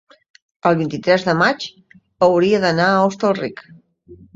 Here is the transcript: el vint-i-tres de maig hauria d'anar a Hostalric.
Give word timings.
el 0.69 0.77
vint-i-tres 0.79 1.27
de 1.29 1.37
maig 1.43 1.69
hauria 2.31 2.65
d'anar 2.67 2.91
a 2.97 3.01
Hostalric. 3.07 3.69